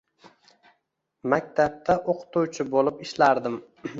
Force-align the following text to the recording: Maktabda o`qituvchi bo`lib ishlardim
Maktabda 1.33 1.97
o`qituvchi 2.13 2.67
bo`lib 2.75 3.07
ishlardim 3.09 3.63